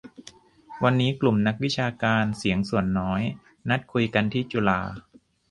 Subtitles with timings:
[0.83, 3.21] วันนี้กลุ่มนักวิชาการ"เสียงส่วนน้อย"
[3.69, 4.79] นัดคุยกันที่จุฬา